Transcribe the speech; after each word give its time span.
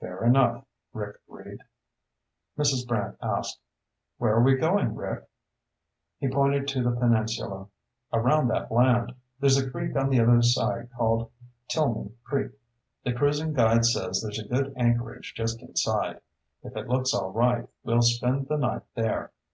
"Fair 0.00 0.22
enough," 0.22 0.66
Rick 0.92 1.18
agreed. 1.26 1.60
Mrs. 2.58 2.86
Brant 2.86 3.16
asked, 3.22 3.58
"Where 4.18 4.34
are 4.34 4.42
we 4.42 4.54
going, 4.56 4.94
Rick?" 4.94 5.24
He 6.18 6.28
pointed 6.28 6.68
to 6.68 6.82
the 6.82 6.90
peninsula. 6.90 7.68
"Around 8.12 8.48
that 8.48 8.70
land. 8.70 9.14
There's 9.40 9.56
a 9.56 9.70
creek 9.70 9.96
on 9.96 10.10
the 10.10 10.20
other 10.20 10.42
side 10.42 10.90
called 10.94 11.30
Tilghman 11.70 12.12
Creek. 12.22 12.52
The 13.02 13.14
cruising 13.14 13.54
guide 13.54 13.86
says 13.86 14.20
there's 14.20 14.38
a 14.44 14.46
good 14.46 14.74
anchorage 14.76 15.32
just 15.34 15.62
inside. 15.62 16.20
If 16.62 16.76
it 16.76 16.86
looks 16.88 17.14
all 17.14 17.30
right, 17.32 17.66
well 17.82 18.02
spend 18.02 18.48
the 18.48 18.58
night 18.58 18.82
there. 18.94 19.32